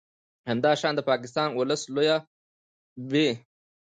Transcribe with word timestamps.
همداشان 0.49 0.93
د 0.95 0.99
پاکستان 1.09 1.49
ولس 1.53 1.81
لویه 1.93 2.17
ب 3.09 3.11